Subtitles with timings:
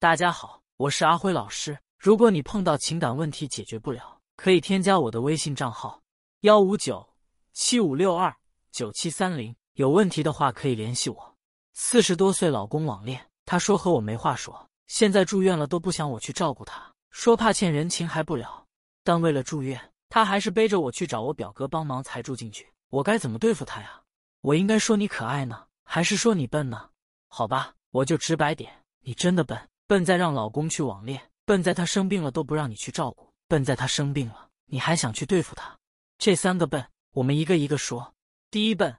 [0.00, 1.76] 大家好，我是阿辉老师。
[1.98, 6.00] 如果你碰到情感问题解决不了，可以添加我的微信账号：
[6.42, 7.04] 幺五九
[7.52, 8.32] 七五六二
[8.70, 9.52] 九七三零。
[9.72, 11.36] 有问题的话可以联系我。
[11.72, 18.66] 四十多岁，老公网恋，他说和我没话说，现在住院了都不想我去照顾他，说怕欠人情还不了。
[19.02, 22.72] 但为了住院，他还是背着我去找我表哥帮忙才住进去。
[22.90, 24.00] 我该怎么对付他呀？
[24.42, 26.88] 我应该说你可爱呢，还是说你笨呢？
[27.26, 35.74] 好吧，我就直白点，你真的笨，笨在让老公去网恋，笨在他生病了都不让你去照顾，笨在他生病了你还想去对付他。
[36.18, 38.14] 这三个笨，我们一个一个说。
[38.50, 38.94] 第一笨。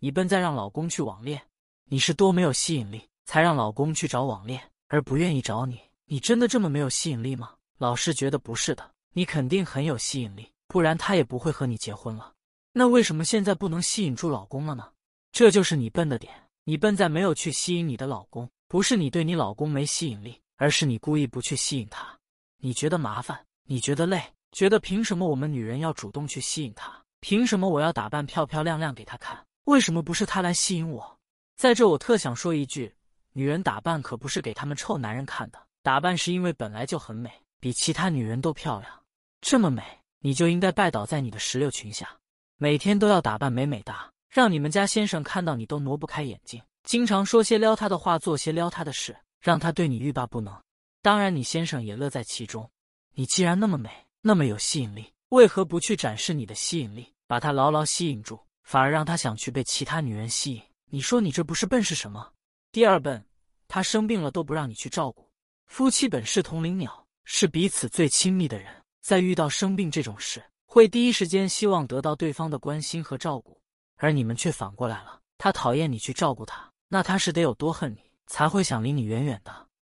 [0.00, 1.40] 你笨在让老公去网恋，
[1.86, 5.80] 你是多没有吸引力，才让老公去找网恋，而不愿意找你？
[6.04, 7.54] 你真的这么没有吸引力吗？
[7.78, 12.34] 老师觉得不是的，你肯定很有吸引力，不然他也不会和你结婚了。
[12.74, 14.92] 那为什么现在不能吸引住老公了呢？
[15.32, 22.18] 这就是你笨的点，你笨在没有去吸引你的老公，不是你对你老公没吸引力，而是你故意不去吸引他。
[22.58, 24.22] 你觉得麻烦，你觉得累，
[24.52, 27.02] 觉得凭什么我们女人要主动去吸引他？
[27.20, 29.44] 凭什么我要打扮漂漂亮亮给他看？
[29.64, 31.18] 为什么不是他来吸引我？
[31.56, 32.94] 在这，我特想说一句：
[33.32, 38.90] 女人打扮可不是给他们臭男人看的，打扮是因为本来就很美，比其他女人都漂亮。
[39.40, 39.82] 这么美，
[40.20, 42.08] 你就应该拜倒在你的石榴裙下，
[42.56, 50.54] 每天都要打扮美美哒，让你们家先生看到你都挪不开眼睛，经常说些撩他的话，做些撩他的事，让他对你欲罢不能。
[51.00, 52.70] 当然，你先生也乐在其中。
[53.14, 58.38] 你既然那么美，那么有吸引力，为何不去展示你的吸引力，把他牢牢吸引住？
[58.64, 62.32] 反而让他想去被其他女人吸引，你说你这不是笨是什么？
[62.70, 63.24] 第二笨，
[63.66, 65.28] 他生病了都不让你去照顾。
[65.66, 73.58] 夫妻本是同林鸟，是彼此最亲密的人，在遇到生病这种事，会第一时间希望得到对方的关心和照顾，
[73.96, 75.20] 而你们却反过来了。
[75.36, 79.52] 他讨厌你去照顾他，那他是得有多恨你，才会想离你远远的？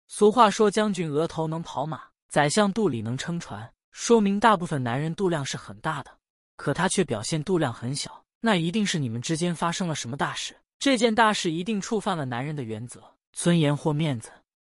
[0.06, 6.12] 俗话说，将军额头能跑马，宰相肚里能撑船，说明大部分男人肚量是很大的，
[6.54, 8.24] 可他却表现肚量很小。
[8.38, 13.02] 那一定是你们之间发生了什么大事，这件大事一定触犯了男人的原则、
[13.32, 14.30] 尊严或面子，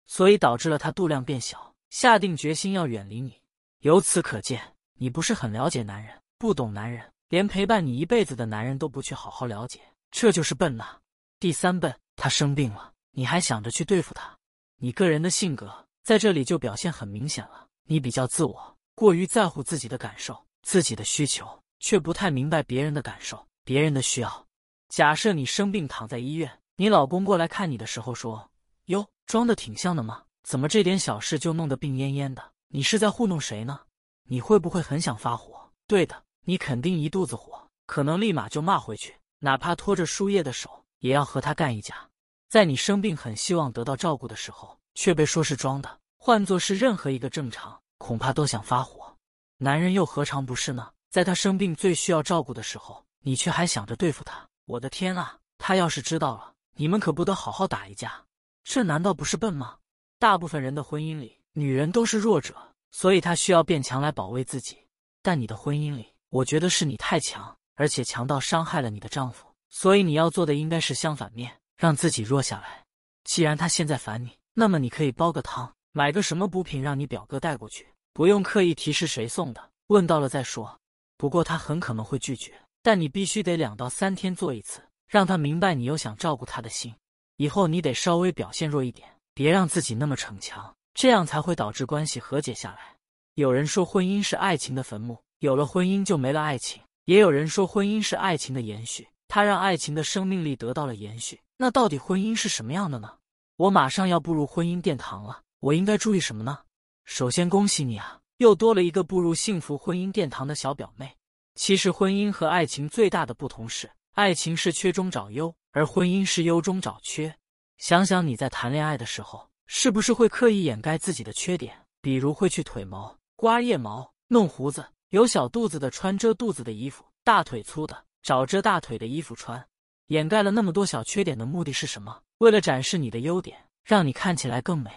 [0.08, 3.40] 所以导致了他肚量变小，下定决心要远离你。
[3.82, 4.60] 由此可见，
[4.96, 9.80] 你不是很了解男人，不懂男人，连陪伴你一辈子的男人都不去好好了解，
[10.10, 10.98] 这就是笨呐。
[11.40, 14.38] 第三笨，他生病了，你还想着去对付他，
[14.76, 21.48] 你个人的性格在这里就表现很明显了，你比较自我，过于在乎自己的感受、自己的需求，
[21.80, 23.48] 却不太明白别人的感受。
[23.64, 24.48] 别人的需要。
[24.88, 28.50] 假设你生病躺在医院，你老公过来看你的时候说
[28.88, 32.54] ：“哟，装的挺像的嘛，怎么这点小事就弄得病恹恹的？
[32.70, 33.82] 你是在糊弄谁呢？”
[34.24, 35.70] 你会不会很想发火？
[35.86, 42.07] 对的，你肯定一肚子火，可能立马就骂回去，哪怕拖着输液的手也要和他干一架。
[42.50, 49.16] 在你生病很希望得到照顾的时候，却被说是装的，换作是任何一个正常，恐怕都想发火。
[49.58, 50.92] 男人又何尝不是呢？
[51.10, 53.04] 在他生病最需要照顾的时候。
[53.24, 55.38] 你却还想着对付他，我的天啊！
[55.58, 58.24] 他要是知道了，你们可不得好好打一架。
[58.64, 59.80] 这难道不是笨吗？
[60.18, 62.56] 大部分人的婚姻里，女人都是弱者，
[62.92, 64.78] 所以她需要变强来保卫自己。
[65.22, 69.46] 但你的婚姻里，我觉得是你太强，而且强到伤害了你的丈夫。
[69.68, 72.84] 所以你要做的应该是相反面，让自己弱下来。
[73.24, 80.80] 既然他现在烦你，那么你可以煲个汤，买个什么补品让你表哥带过去，不用刻意提示谁送的，问到了再说。
[81.18, 82.54] 不过他很可能会拒绝。
[82.84, 86.96] 但你必须得两到三天做一次，让他明白你有想照顾他的心。
[87.36, 92.96] 以后你得稍微表现弱一点，别让自己那么逞强，这样才会导致关系和解下来。
[93.34, 101.42] 有人说婚姻是爱情的坟墓，有了婚姻就没了爱情；也有人说婚姻是爱情的延续，它让爱情的生命力得到了延续。
[101.58, 103.18] 那到底婚姻是什么样的呢？
[103.56, 106.60] 我马上要步入婚姻殿堂了，我应该注意什么呢？
[107.04, 111.12] 首先恭喜你啊，又多了一个步入幸福婚姻殿堂的小表妹。
[111.56, 117.36] 其实，婚姻和爱情最大的不同是，爱情是缺中找优，而婚姻是优中找缺。
[117.80, 121.76] 想想你在谈恋爱的时候，是不是会刻意掩盖自己的缺点？
[122.00, 129.68] 比如会去腿毛、刮腋毛、弄胡子，有小肚子的穿遮肚子的衣服，大腿粗的找遮大腿的衣服穿。
[130.08, 132.22] 掩盖了那么多小缺点的目的是什么？
[132.40, 134.92] 为了展示你的优点，让你看起来更美。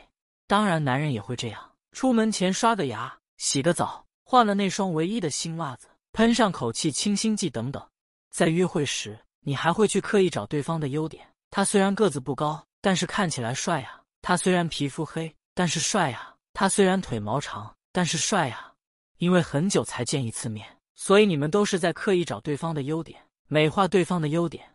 [0.47, 5.87] 当然，男人也会这样，出门前刷个牙、洗个澡，换了那双唯一的新袜子。
[6.13, 7.89] 喷上口气清新剂等等，
[8.33, 11.25] 在约会时，你还会去刻意找对方的优点。
[11.51, 13.89] 他虽然个子不高，但是看起来帅呀；
[14.21, 18.73] 他虽然皮肤黑，但是帅呀；他虽然腿毛长，但是帅呀。
[19.19, 24.70] 因为很久才见一次面，所以你们都是在刻意找对方的优点，美化对方的优点。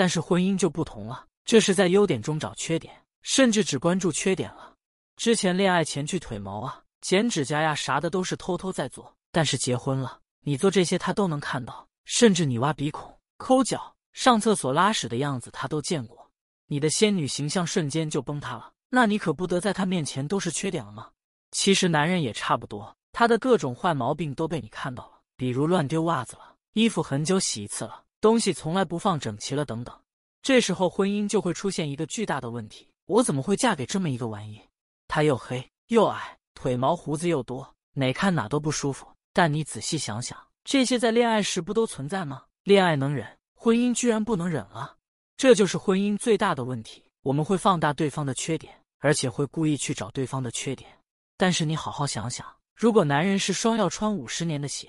[0.00, 4.72] 但是婚姻就不同了，这是在优点中找缺点，甚至只关注缺点了。
[5.14, 16.30] 之前恋爱前去腿毛啊、剪指甲呀啥的都是偷偷在做，但是结婚了，你做这些他都能看到，甚至你挖鼻孔、抠脚、上厕所拉屎的样子他都见过，
[16.68, 18.72] 你的仙女形象瞬间就崩塌了。
[18.88, 21.10] 那你可不得在他面前都是缺点了吗？
[21.50, 29.98] 其实男人也差不多，他的各种坏毛病都被你看到了，比如乱丢袜子了，衣服很久洗一次了，东西从来不放整齐了等等。
[30.42, 34.60] 这时候婚姻就会出现一个巨大的问题：我怎么会嫁给这么一个玩意？
[35.08, 39.06] 他又黑又矮，腿毛胡子又多，哪看哪都不舒服。
[39.32, 42.44] 但你仔细想想，这些在恋爱时不都存在吗？
[42.64, 44.96] 恋爱能忍，婚姻居然不能忍了，
[45.36, 47.04] 这就是婚姻最大的问题。
[47.22, 50.90] 我们会放大对方的缺点，而且会故意去找对方的缺点。
[51.36, 54.88] 但是你好好想想，如果男人是双要穿五十年的鞋，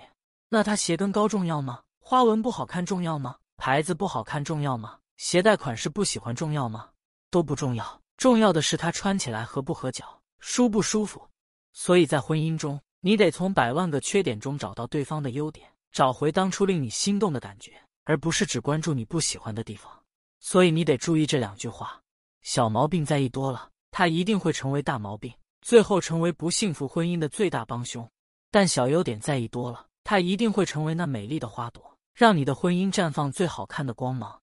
[0.50, 1.82] 那他鞋跟高重要吗？
[2.12, 3.38] 花纹不好看重要吗？
[3.56, 5.00] 牌子不好看重要吗？
[5.16, 6.90] 鞋带款式不喜欢重要吗？
[7.30, 8.02] 都不重要。
[8.18, 11.26] 重要的是它穿起来合不合脚，舒不舒服。
[11.72, 19.90] 所以在婚姻中，你得从百万个缺点中找到对方的优点，找回当初令你心动的感觉，而不是只关注你不喜欢的地方。
[20.42, 22.02] 所以你得注意这两句话：
[22.42, 28.04] 小毛病在意多了，它一定会成为大毛病，最后成为不幸福婚姻的最大帮凶；
[28.52, 34.41] 但小优点在意多了，它一定会成为那美丽的花朵，让你的婚姻绽放最好看的光芒。